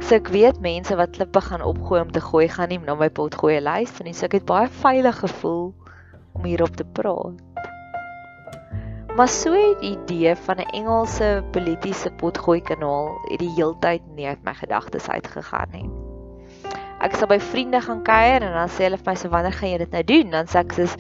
So 0.02 0.18
ek 0.18 0.32
weet 0.34 0.58
mense 0.64 0.96
wat 0.98 1.14
klippe 1.16 1.44
gaan 1.46 1.62
opgooi 1.62 2.02
om 2.02 2.12
te 2.12 2.24
gooi 2.24 2.48
gaan 2.50 2.74
nie 2.74 2.80
na 2.82 2.98
my 2.98 3.12
pot 3.14 3.38
gooi 3.38 3.60
luister 3.62 4.08
nie. 4.08 4.16
So 4.18 4.26
ek 4.26 4.40
het 4.40 4.50
baie 4.50 4.68
veilig 4.82 5.22
gevoel 5.22 5.70
om 6.34 6.48
hierop 6.50 6.76
te 6.80 6.88
praat. 6.98 7.38
Maar 9.16 9.30
so 9.30 9.54
het 9.54 9.82
die 9.84 9.94
idee 9.94 10.36
van 10.36 10.58
'n 10.58 10.72
Engelse 10.74 11.44
politieke 11.52 12.12
potgooi 12.18 12.62
kanaal 12.62 13.14
het 13.30 13.40
die 13.40 13.54
heeltyd 13.56 14.02
nie 14.16 14.28
uit 14.28 14.44
my 14.44 14.54
gedagtes 14.54 15.10
uitgegaan 15.10 15.70
nie. 15.72 16.01
Ek 17.02 17.16
sal 17.18 17.30
by 17.32 17.40
vriende 17.42 17.82
gaan 17.82 18.04
kuier 18.06 18.44
en 18.46 18.54
dan 18.54 18.70
sê 18.70 18.86
hulle 18.86 19.00
vir 19.02 19.10
my 19.10 19.16
so 19.18 19.32
wanneer 19.34 19.56
gaan 19.58 19.72
jy 19.74 19.78
dit 19.82 19.96
nou 19.96 20.04
doen? 20.14 20.34
Dan 20.36 20.50
sê 20.52 20.62
ek 20.62 20.76
soos 20.78 20.98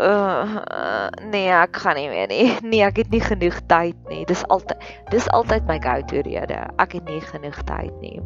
uh, 0.00 1.08
nee, 1.30 1.50
ek 1.50 1.76
gaan 1.82 1.98
nie 1.98 2.08
meer 2.10 2.28
nie. 2.30 2.46
Nee, 2.72 2.82
ek 2.86 3.02
het 3.04 3.14
nie 3.14 3.22
genoeg 3.24 3.60
tyd 3.70 3.98
nie. 4.10 4.24
Dis 4.28 4.42
altyd 4.48 4.82
dis 5.14 5.28
altyd 5.36 5.66
my 5.70 5.78
go-to 5.82 6.24
rede. 6.26 6.60
Ek 6.82 6.98
het 6.98 7.08
nie 7.10 7.22
genoeg 7.30 7.58
tyd 7.68 7.94
nie. 8.02 8.18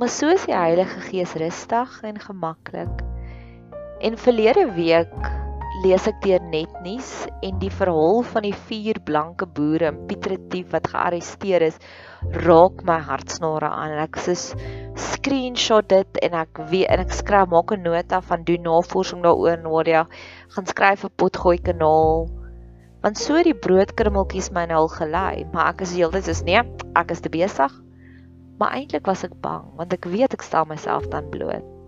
Maar 0.00 0.08
soos 0.08 0.46
die 0.48 0.56
Heilige 0.56 1.02
Gees 1.10 1.36
rustig 1.36 2.00
en 2.08 2.20
gemaklik. 2.20 3.04
En 4.00 4.16
verlede 4.16 4.64
week 4.72 5.39
lees 5.80 6.04
ek 6.10 6.18
deur 6.24 6.42
netnuus 6.52 7.10
en 7.46 7.60
die 7.62 7.70
verhaal 7.72 8.20
van 8.32 8.44
die 8.44 8.56
vier 8.68 8.98
blanke 9.06 9.46
boere 9.58 9.88
in 9.88 10.00
Piet 10.08 10.26
Retief 10.28 10.74
wat 10.74 10.90
gearresteer 10.92 11.64
is 11.64 11.78
raak 12.44 12.82
my 12.88 12.98
hartsnare 13.06 13.70
aan 13.70 13.94
en 13.94 14.02
ek 14.02 14.18
sê 14.20 14.34
screenshot 15.06 15.88
dit 15.88 16.20
en 16.26 16.36
ek 16.42 16.60
weet 16.72 16.90
en 16.92 17.04
ek 17.06 17.16
skryf 17.16 17.48
maak 17.54 17.72
'n 17.72 17.86
nota 17.86 18.20
van 18.28 18.44
doen 18.44 18.68
navorsing 18.68 19.24
daaroor 19.24 19.64
Nadia 19.64 20.04
gaan 20.52 20.68
skryf 20.74 21.04
'n 21.04 21.16
potgooi 21.16 21.58
kanaal. 21.70 22.28
Want 23.00 23.16
so 23.16 23.40
die 23.42 23.56
broodkrummeltjies 23.56 24.52
my 24.52 24.66
nou 24.68 24.84
al 24.84 24.94
gelei 25.00 25.46
maar 25.52 25.72
ek 25.72 25.88
is 25.88 25.96
heeltyd 25.96 26.28
soos 26.28 26.44
nee 26.44 26.60
ek 26.94 27.10
is 27.16 27.24
te 27.24 27.32
besig 27.32 27.72
maar 28.60 28.76
eintlik 28.76 29.06
was 29.08 29.24
ek 29.24 29.40
bang 29.40 29.64
want 29.80 29.92
ek 29.96 30.04
weet 30.04 30.36
ek 30.36 30.42
stel 30.44 30.68
myself 30.68 31.08
dan 31.08 31.30
bloot 31.32 31.79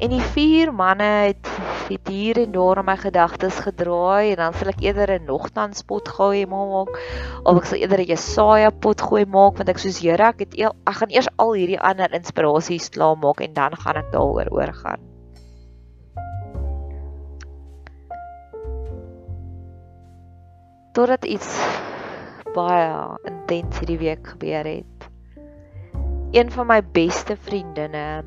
En 0.00 0.08
die 0.08 0.22
vier 0.32 0.70
manne 0.72 1.04
het 1.28 1.48
het 1.90 2.08
hier 2.08 2.38
en 2.40 2.52
daar 2.54 2.78
in 2.80 2.86
my 2.88 2.94
gedagtes 2.96 3.58
gedraai 3.66 4.30
en 4.30 4.38
dan 4.40 4.54
sal 4.56 4.70
ek 4.72 4.80
eerder 4.80 5.10
'n 5.12 5.26
nogtans 5.28 5.82
pot 5.84 6.08
gooi 6.08 6.46
maak 6.46 6.88
of 7.44 7.58
ek 7.60 7.66
sal 7.68 7.82
eerder 7.82 8.00
'n 8.00 8.08
Jesaja 8.08 8.70
pot 8.70 9.00
gooi 9.00 9.26
maak 9.26 9.60
want 9.60 9.68
ek 9.68 9.78
soos 9.78 10.00
Here 10.00 10.22
ek 10.22 10.38
het 10.38 10.54
eel, 10.56 10.72
ek 10.86 10.94
gaan 10.94 11.12
eers 11.12 11.28
al 11.36 11.52
hierdie 11.52 11.80
ander 11.80 12.14
inspirasies 12.16 12.88
klaar 12.88 13.16
maak 13.18 13.40
en 13.40 13.52
dan 13.52 13.76
gaan 13.76 13.96
ek 13.96 14.12
daaroor 14.12 14.48
oorgaan. 14.50 15.00
Totdat 20.92 21.24
iets 21.24 21.60
baie 22.54 23.18
intens 23.24 23.78
hierdie 23.78 23.98
week 23.98 24.26
gebeur 24.26 24.64
het. 24.64 25.10
Een 26.32 26.50
van 26.50 26.66
my 26.66 26.80
beste 26.82 27.36
vriendinne 27.36 28.22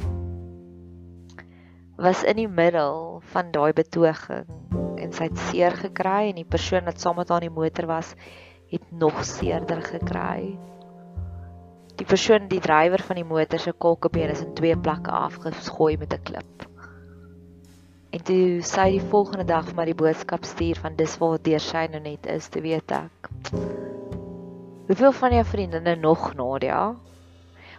was 1.96 2.24
in 2.24 2.40
die 2.42 2.50
middel 2.50 3.22
van 3.34 3.52
daai 3.54 3.74
betoging 3.74 4.50
en 4.98 5.12
sy 5.14 5.28
het 5.30 5.42
seer 5.50 5.76
gekry 5.78 6.32
en 6.32 6.40
die 6.40 6.48
persoon 6.56 6.88
wat 6.90 7.02
saam 7.02 7.20
met 7.20 7.30
haar 7.30 7.44
in 7.44 7.52
die 7.52 7.60
motor 7.60 7.86
was 7.90 8.16
het 8.74 8.86
nog 8.92 9.20
seerder 9.26 9.84
gekry. 9.86 10.58
Die 12.00 12.08
persoon, 12.10 12.48
die 12.50 12.62
drywer 12.64 13.04
van 13.06 13.20
die 13.20 13.28
motor 13.28 13.62
se 13.62 13.72
kolkebeen 13.86 14.32
is 14.34 14.42
in 14.42 14.56
twee 14.58 14.74
plekke 14.74 15.12
afgegooi 15.14 15.98
met 16.02 16.14
'n 16.14 16.24
klip. 16.24 16.66
En 18.10 18.24
toe 18.24 18.62
sy 18.62 18.90
die 18.98 19.10
volgende 19.12 19.46
dag 19.46 19.66
vir 19.66 19.76
my 19.76 19.86
die 19.86 20.02
boodskap 20.02 20.44
stuur 20.46 20.82
van 20.82 20.96
dis 20.96 21.18
waar 21.18 21.38
deur 21.42 21.60
sy 21.60 21.88
nou 21.92 22.02
net 22.02 22.26
is, 22.26 22.48
te 22.48 22.62
weet 22.62 22.92
ek. 22.92 23.30
Hoeveel 24.88 25.12
van 25.12 25.32
jou 25.34 25.46
vriendinne 25.46 25.96
nog 25.96 26.34
Nadia? 26.34 26.96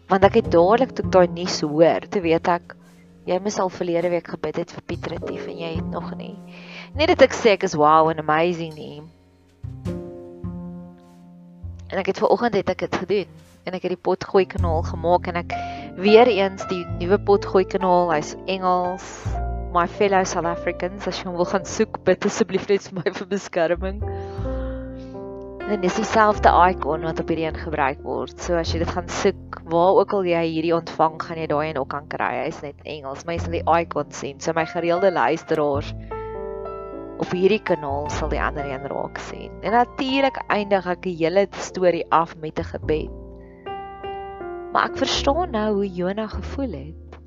Want 0.08 0.24
ek 0.24 0.34
het 0.34 0.52
dadelik 0.52 0.94
toe 0.94 1.10
daai 1.10 1.26
nuus 1.26 1.60
hoor, 1.60 2.00
te 2.08 2.20
weet 2.20 2.48
ek 2.48 2.76
jy 3.24 3.38
mis 3.40 3.58
al 3.58 3.70
verlede 3.72 4.10
week 4.12 4.28
gebid 4.34 4.58
het 4.60 4.72
vir 4.74 4.84
Piet 4.88 5.06
Retief 5.12 5.46
en 5.48 5.58
jy 5.58 5.70
het 5.78 5.90
nog 5.92 6.10
nie. 6.18 6.34
Net 6.94 7.12
dat 7.14 7.24
ek 7.26 7.36
sê 7.36 7.54
ek 7.56 7.64
is 7.68 7.76
wow 7.78 8.10
and 8.12 8.20
amazing 8.20 8.74
nie. 8.76 9.02
En 11.88 12.00
ek 12.00 12.12
het 12.12 12.20
ver 12.20 12.32
oggend 12.34 12.58
het 12.58 12.70
ek 12.72 12.84
dit 12.86 13.00
gedoen 13.04 13.40
en 13.64 13.76
ek 13.76 13.86
het 13.86 13.94
die 13.94 14.04
potgooi 14.08 14.44
kanaal 14.48 14.82
gemaak 14.84 15.28
en 15.30 15.40
ek 15.40 15.54
weer 15.96 16.28
eens 16.28 16.66
die 16.68 16.82
nuwe 17.00 17.18
potgooi 17.22 17.64
kanaal, 17.64 18.12
hy's 18.12 18.34
Engels. 18.46 19.06
My 19.74 19.86
fellow 19.90 20.22
South 20.22 20.46
Africans, 20.46 21.08
as 21.10 21.18
jy 21.18 21.32
wil 21.34 21.48
gaan 21.50 21.64
soek, 21.66 21.98
bid 22.06 22.28
asseblief 22.28 22.68
net 22.70 22.84
vir 22.86 23.00
my 23.00 23.14
vir 23.16 23.30
beskerming. 23.32 24.04
En 25.64 25.80
dis 25.80 25.94
dieselfde 25.96 26.50
icon 26.68 27.06
wat 27.08 27.20
op 27.22 27.30
hierdie 27.32 27.46
een 27.46 27.56
gebruik 27.56 28.02
word. 28.04 28.36
So 28.36 28.58
as 28.60 28.68
jy 28.74 28.82
dit 28.82 28.90
gaan 28.92 29.06
soek, 29.08 29.62
waar 29.72 29.96
ook 29.96 30.12
al 30.12 30.26
jy 30.28 30.42
hierdie 30.44 30.74
ontvang, 30.76 31.14
gaan 31.22 31.38
jy 31.40 31.46
daai 31.48 31.70
een 31.70 31.78
ook 31.80 31.88
kan 31.94 32.04
kry. 32.12 32.34
Hy's 32.42 32.58
net 32.60 32.82
Engels. 32.84 33.24
My 33.24 33.38
sal 33.40 33.54
die 33.56 33.62
icon 33.64 34.12
sien. 34.12 34.42
So 34.44 34.52
my 34.52 34.66
gereelde 34.68 35.08
luisteraars 35.14 35.94
op 37.22 37.30
hierdie 37.32 37.62
kanaal 37.64 38.10
sal 38.12 38.28
die 38.28 38.42
ander 38.42 38.66
een 38.68 38.84
raak 38.92 39.20
sien. 39.24 39.54
En 39.62 39.72
natuurlik 39.72 40.42
eindig 40.52 40.88
ek 40.90 41.00
die 41.06 41.16
hele 41.22 41.46
storie 41.56 42.04
af 42.12 42.36
met 42.42 42.60
'n 42.60 42.68
gebed. 42.74 43.08
Maar 44.72 44.90
ek 44.90 45.00
verstaan 45.00 45.50
nou 45.50 45.74
hoe 45.80 45.88
Jonah 45.88 46.28
gevoel 46.28 46.72
het. 46.72 47.18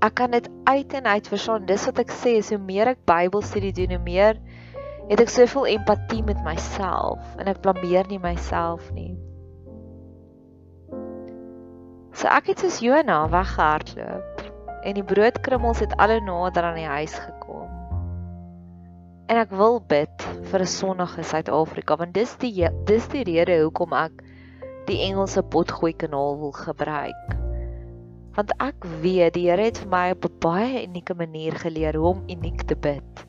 Ek 0.00 0.14
kan 0.14 0.30
dit 0.30 0.48
uit 0.64 0.92
en 0.94 1.04
uit 1.04 1.28
verstaan. 1.28 1.66
Dis 1.66 1.84
wat 1.84 1.98
ek 1.98 2.10
sê, 2.10 2.38
is 2.40 2.48
hoe 2.48 2.58
meer 2.58 2.86
ek 2.86 3.04
Bybelstudie 3.04 3.72
doen, 3.72 3.90
hoe 3.90 4.04
meer 4.04 4.40
het 5.10 5.18
ek 5.18 5.32
soveel 5.32 5.66
empatie 5.72 6.22
met 6.22 6.38
myself 6.46 7.18
en 7.42 7.48
ek 7.50 7.58
blameer 7.64 8.06
nie 8.06 8.20
myself 8.22 8.84
nie. 8.94 9.16
So 12.14 12.30
ek 12.30 12.52
het 12.52 12.62
soos 12.62 12.78
Jona 12.84 13.24
weggehardloop 13.32 14.44
en 14.86 14.94
die 14.96 15.04
broodkrummels 15.04 15.82
het 15.82 15.96
alle 15.98 16.20
nader 16.22 16.68
aan 16.68 16.78
die 16.78 16.86
huis 16.86 17.16
gekom. 17.18 17.66
En 19.26 19.40
ek 19.42 19.50
wil 19.54 19.80
bid 19.90 20.26
vir 20.52 20.62
'n 20.62 20.70
sonnige 20.78 21.26
Suid-Afrika 21.26 21.96
want 21.98 22.14
dis 22.14 22.36
die 22.38 22.70
dis 22.86 23.08
die 23.10 23.24
rede 23.26 23.58
hoekom 23.64 23.92
ek 23.92 24.22
die 24.86 25.00
Engelse 25.08 25.42
potgooi 25.42 25.92
kanaal 25.92 26.38
wil 26.38 26.54
gebruik. 26.54 27.34
Want 28.38 28.54
ek 28.62 28.86
weet 29.02 29.34
die 29.34 29.50
Here 29.50 29.66
het 29.70 29.82
vir 29.82 29.90
my 29.90 30.06
op 30.14 30.24
'n 30.24 30.38
baie 30.38 30.86
unieke 30.86 31.14
manier 31.14 31.58
geleer 31.58 31.98
hoe 31.98 32.14
om 32.14 32.22
uniek 32.30 32.62
te 32.62 32.76
bid 32.76 33.26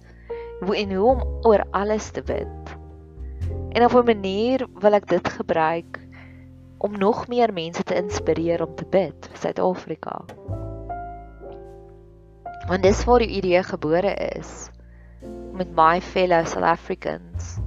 hoe 0.65 0.77
en 0.77 0.93
hoe 0.93 1.09
om 1.09 1.21
oor 1.41 1.63
alles 1.71 2.09
te 2.09 2.21
bid. 2.21 2.77
En 3.69 3.83
op 3.83 3.93
'n 3.93 4.05
manier 4.05 4.67
wil 4.73 4.93
ek 4.93 5.07
dit 5.07 5.29
gebruik 5.29 5.99
om 6.77 6.97
nog 6.97 7.27
meer 7.27 7.53
mense 7.53 7.83
te 7.83 7.95
inspireer 7.95 8.65
om 8.67 8.75
te 8.75 8.85
bid 8.89 9.27
vir 9.29 9.37
Suid-Afrika. 9.37 10.21
Want 12.67 12.83
dis 12.83 13.03
waar 13.03 13.19
die 13.19 13.35
idee 13.37 13.63
gebore 13.63 14.13
is 14.13 14.69
met 15.53 15.75
my 15.75 16.01
fellow 16.01 16.45
South 16.45 16.65
Africans. 16.65 17.57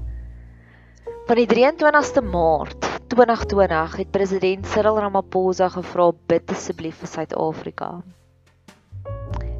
Van 1.27 1.37
die 1.37 1.47
23ste 1.47 2.23
Maart 2.23 2.87
2020 3.07 3.97
het 3.97 4.11
president 4.11 4.67
Cyril 4.67 4.99
Ramaphosa 4.99 5.69
gevra 5.69 6.13
bid 6.27 6.51
asseblief 6.51 6.97
vir 6.97 7.09
Suid-Afrika. 7.09 8.03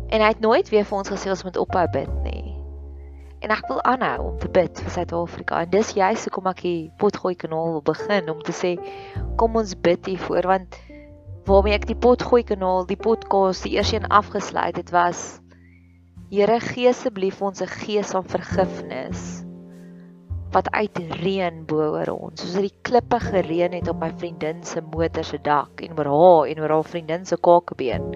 En 0.09 0.21
hy 0.21 0.29
het 0.29 0.41
nooit 0.41 0.69
weer 0.69 0.85
vir 0.85 0.99
ons 0.99 1.09
gesê 1.09 1.31
ons 1.31 1.45
moet 1.45 1.57
ophou 1.57 1.89
bid 1.91 2.23
nie 2.23 2.34
en 3.45 3.53
ek 3.53 3.69
wil 3.69 3.83
aanhou 3.85 4.31
om 4.31 4.37
te 4.41 4.49
bid 4.49 4.81
vir 4.81 4.93
Suid-Afrika. 4.97 5.61
En 5.61 5.71
dis 5.73 5.93
juist 5.99 6.29
hoekom 6.29 6.49
ek 6.49 6.65
die 6.65 6.91
potgooi 7.01 7.35
kanaal 7.37 7.77
wil 7.77 7.85
begin 7.85 8.33
om 8.33 8.41
te 8.45 8.57
sê 8.57 8.75
kom 9.41 9.59
ons 9.61 9.77
bid 9.85 10.09
hiervoor 10.09 10.49
want 10.49 10.79
waarmee 11.45 11.77
ek 11.77 11.85
die 11.91 11.99
potgooi 12.01 12.41
kanaal, 12.49 12.87
die 12.89 12.97
podcast 12.97 13.67
die 13.67 13.75
eers 13.77 13.93
een 13.93 14.09
afgesluit 14.09 14.81
het 14.81 14.93
was 14.95 15.25
Here 16.33 16.57
gee 16.59 16.89
asseblief 16.89 17.43
ons 17.45 17.61
'n 17.63 17.69
gees 17.69 18.11
van 18.17 18.25
vergifnis 18.25 19.45
wat 20.55 20.71
uitreën 20.71 21.65
bo 21.67 21.83
oor 21.95 22.11
ons. 22.15 22.41
Soos 22.41 22.55
dit 22.55 22.75
klippe 22.83 23.19
gereën 23.21 23.73
het 23.73 23.89
op 23.89 24.01
my 24.01 24.11
vriendin 24.19 24.63
se 24.65 24.81
motor 24.81 25.25
se 25.25 25.39
dak 25.39 25.83
en 25.83 25.99
oor 25.99 26.11
haar 26.11 26.51
en 26.51 26.61
oor 26.63 26.75
haar 26.77 26.85
vriendin 26.85 27.27
se 27.27 27.37
kakebeen. 27.37 28.15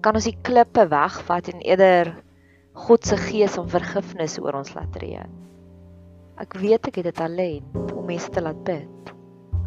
Kan 0.00 0.14
ons 0.14 0.24
die 0.24 0.38
klippe 0.42 0.88
wegvat 0.88 1.48
en 1.52 1.60
eerder 1.60 2.25
God 2.76 3.06
se 3.08 3.16
gees 3.16 3.56
om 3.56 3.68
vergifnis 3.72 4.36
oor 4.42 4.58
ons 4.58 4.74
laat 4.76 4.96
reën. 5.00 5.30
Ek 6.36 6.58
weet 6.60 6.90
ek 6.90 6.98
het 7.00 7.06
'n 7.08 7.16
talent 7.16 7.92
om 7.96 8.04
mense 8.04 8.28
te 8.30 8.42
laat 8.44 8.58
bid, 8.64 9.12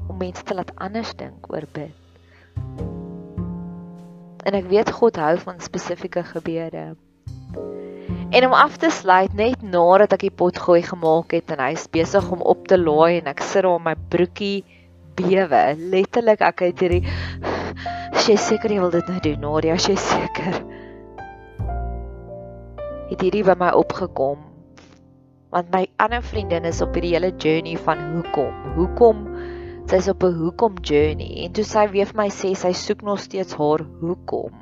om 0.08 0.18
mense 0.18 0.44
te 0.44 0.54
laat 0.54 0.72
anders 0.78 1.14
dink 1.18 1.50
oor 1.50 1.66
bid. 1.74 1.98
En 4.46 4.54
ek 4.54 4.70
weet 4.70 4.92
God 4.92 5.18
hou 5.18 5.38
van 5.38 5.60
spesifieke 5.60 6.24
gebede. 6.24 6.96
En 8.30 8.46
om 8.46 8.54
af 8.54 8.78
te 8.78 8.90
sluit 8.90 9.34
net 9.34 9.62
nadat 9.62 10.14
ek 10.14 10.20
die 10.20 10.38
pot 10.42 10.58
gooi 10.58 10.82
gemaak 10.82 11.32
het 11.32 11.52
en 11.52 11.60
hy's 11.60 11.88
besig 11.90 12.32
om 12.32 12.42
op 12.42 12.68
te 12.68 12.78
laai 12.78 13.18
en 13.20 13.28
ek 13.28 13.42
sit 13.42 13.66
op 13.66 13.82
my 13.82 13.96
broekie 14.10 14.64
bewe. 15.16 15.76
Letterlik 15.78 16.42
ek 16.42 16.60
het 16.60 16.80
hierdie 16.80 17.06
Sy 18.20 18.36
seker 18.36 18.72
jy 18.72 18.80
wil 18.80 18.92
dit 18.92 19.08
nou 19.08 19.20
doen, 19.20 19.40
Nadia, 19.40 19.78
sy 19.78 19.96
seker 19.96 20.62
het 23.10 23.24
hierdie 23.26 23.44
by 23.46 23.56
my 23.58 23.72
opgekom. 23.78 24.42
Want 25.50 25.72
my 25.74 25.88
ander 25.98 26.22
vriendin 26.22 26.68
is 26.70 26.82
op 26.86 26.94
hierdie 26.94 27.16
hele 27.16 27.32
journey 27.42 27.78
van 27.82 28.04
hoekom? 28.14 28.54
Hoekom 28.78 29.24
sy's 29.90 30.08
op 30.12 30.24
'n 30.24 30.38
hoekom 30.38 30.78
journey 30.86 31.46
en 31.46 31.52
toe 31.52 31.64
sy 31.66 31.88
weer 31.90 32.06
vir 32.06 32.18
my 32.22 32.30
sê 32.30 32.54
sy 32.54 32.72
soek 32.74 33.02
nog 33.02 33.20
steeds 33.20 33.58
haar 33.58 33.82
hoekom. 34.02 34.54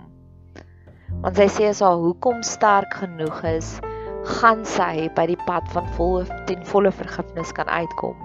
Want 1.21 1.35
sy 1.35 1.47
sê 1.47 1.67
as 1.69 1.83
haar 1.83 1.99
hoekom 1.99 2.43
sterk 2.43 2.93
genoeg 2.93 3.43
is, 3.43 3.79
gaan 4.23 4.63
sy 4.65 5.09
by 5.15 5.25
die 5.27 5.39
pad 5.45 5.67
van 5.75 5.87
volle 5.99 6.25
ten 6.47 6.63
volle 6.63 6.91
vergifnis 6.91 7.51
kan 7.51 7.67
uitkom. 7.67 8.15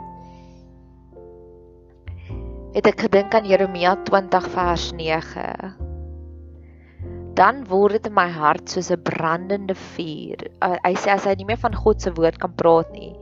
Het 2.74 2.86
ek 2.86 3.00
gedink 3.00 3.34
aan 3.34 3.44
Jeremia 3.44 3.96
20 4.06 4.48
vers 4.54 4.92
9 4.92 5.81
dan 7.38 7.64
word 7.70 7.96
dit 7.96 8.06
in 8.10 8.14
my 8.14 8.28
hart 8.28 8.68
soos 8.68 8.90
'n 8.90 9.02
brandende 9.02 9.74
vuur. 9.74 10.48
Uh, 10.60 10.76
hy 10.84 10.94
sê 10.94 11.14
as 11.14 11.24
hy 11.24 11.34
nie 11.38 11.48
meer 11.48 11.62
van 11.62 11.74
God 11.74 12.00
se 12.00 12.12
woord 12.18 12.38
kan 12.38 12.52
praat 12.52 12.90
nie, 12.92 13.14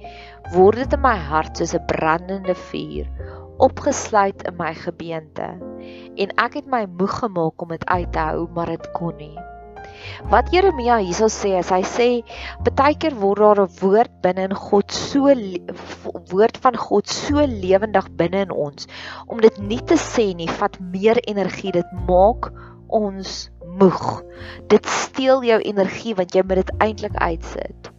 word 0.55 0.77
dit 0.83 0.92
in 0.92 1.03
my 1.03 1.16
hart 1.16 1.57
soos 1.57 1.75
'n 1.75 1.87
brandende 1.87 2.55
vuur 2.55 3.07
opgesluit 3.61 4.42
in 4.49 4.57
my 4.57 4.73
gebeente. 4.75 5.53
En 6.16 6.35
ek 6.40 6.61
het 6.61 6.66
my 6.66 6.87
moeg 6.88 7.18
gemaak 7.20 7.62
om 7.62 7.68
dit 7.77 7.87
uit 7.87 8.12
te 8.12 8.18
hou, 8.18 8.49
maar 8.57 8.73
dit 8.73 8.90
kon 8.96 9.16
nie. 9.20 9.37
Wat 10.33 10.49
Jeremia 10.53 10.96
hierso 11.01 11.29
sê, 11.33 11.53
is 11.59 11.70
hy 11.73 11.81
sê 11.85 12.09
baie 12.77 12.96
keer 12.96 13.16
word 13.20 13.42
daar 13.44 13.61
'n 13.66 13.75
woord 13.81 14.12
binne 14.25 14.46
in 14.49 14.57
God 14.57 14.92
so 14.92 15.29
woord 16.33 16.57
van 16.64 16.77
God 16.77 17.09
so 17.09 17.44
lewendig 17.44 18.09
binne 18.16 18.40
in 18.46 18.51
ons 18.51 18.88
om 19.29 19.40
dit 19.40 19.59
nie 19.59 19.81
te 19.81 19.99
sê 20.01 20.35
nie, 20.35 20.49
vat 20.49 20.81
meer 20.81 21.20
energie, 21.29 21.73
dit 21.73 21.92
maak 22.09 22.53
ons 22.96 23.38
moeg. 23.81 24.05
Dit 24.72 24.87
steel 24.87 25.44
jou 25.46 25.59
energie 25.72 26.14
want 26.18 26.35
jy 26.35 26.44
moet 26.46 26.62
dit 26.62 26.72
eintlik 26.79 27.16
uitsit. 27.16 27.90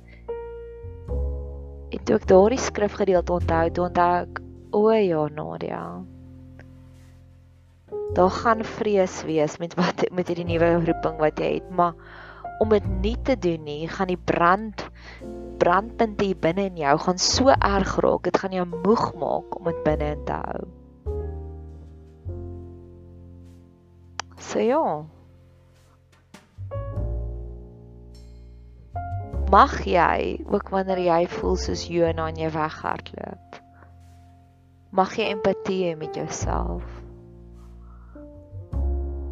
En 1.91 2.03
toe 2.07 2.15
ek 2.15 2.27
daardie 2.29 2.61
skrifgedeelte 2.61 3.35
onthou, 3.35 3.65
toe 3.75 3.85
onthou 3.89 4.09
ek, 4.21 4.41
o 4.71 4.87
ja, 4.95 5.25
Nadia. 5.35 5.83
Daar 8.15 8.33
gaan 8.41 8.63
vrees 8.67 9.21
wees 9.27 9.57
met 9.59 9.75
wat 9.79 10.05
met 10.11 10.31
hierdie 10.31 10.47
nuwe 10.47 10.73
roeping 10.85 11.19
wat 11.19 11.39
jy 11.39 11.57
het, 11.57 11.69
maar 11.71 11.95
om 12.63 12.71
dit 12.71 12.87
nie 13.01 13.17
te 13.27 13.35
doen 13.39 13.63
nie, 13.65 13.87
gaan 13.89 14.11
die 14.11 14.19
brand 14.19 14.85
brandpunte 15.61 16.25
hier 16.25 16.39
binne 16.41 16.67
in 16.71 16.79
jou 16.81 16.93
gaan 17.03 17.19
so 17.21 17.53
erg 17.53 17.95
raak, 18.01 18.23
dit 18.25 18.37
gaan 18.43 18.55
jou 18.55 18.67
moeg 18.71 19.11
maak 19.21 19.57
om 19.59 19.69
dit 19.69 19.83
binne 19.85 20.13
in 20.15 20.23
te 20.25 20.37
hou. 20.45 20.80
So 24.41 24.59
ja, 24.59 25.05
mag 29.51 29.75
jy 29.85 30.39
ook 30.49 30.71
wanneer 30.73 31.03
jy 31.05 31.19
voel 31.35 31.59
soos 31.61 31.85
Jona 31.91 32.29
en 32.31 32.39
jy 32.41 32.49
weghardloop. 32.55 33.61
Mag 34.91 35.13
jy 35.19 35.29
empatie 35.35 35.77
hê 35.85 35.93
met 35.99 36.17
jouself. 36.17 36.83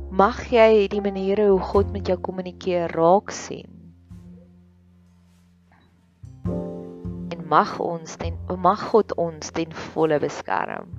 Mag 0.10 0.46
jy 0.52 0.88
die 0.92 1.04
maniere 1.04 1.50
hoe 1.50 1.60
God 1.74 1.92
met 1.96 2.08
jou 2.08 2.20
kommunikeer 2.30 2.94
raak 2.96 3.34
sien. 3.36 3.80
mag 7.50 7.80
ons 7.82 8.18
ten 8.22 8.36
mag 8.62 8.82
God 8.92 9.16
ons 9.18 9.52
ten 9.58 9.72
volle 9.94 10.20
beskerm. 10.22 10.99